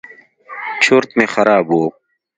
چورت 0.83 1.09
مې 1.17 1.25
خراب 1.33 1.67
و. 1.69 1.79